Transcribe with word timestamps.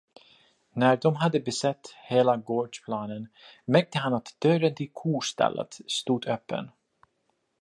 När 0.73 0.97
de 0.97 1.15
hade 1.15 1.39
besett 1.39 1.95
hela 2.07 2.37
gårdsplanen 2.37 3.27
märkte 3.65 3.97
han 3.99 4.13
att 4.13 4.35
dörren 4.39 4.75
till 4.75 4.89
kostallet 4.93 5.77
stod 5.87 6.25
öppen. 6.27 6.69